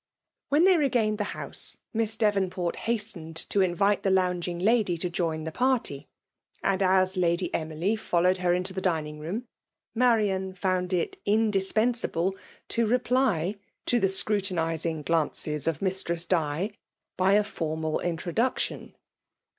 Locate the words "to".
3.49-3.59, 4.97-5.11, 12.69-12.87, 13.85-13.99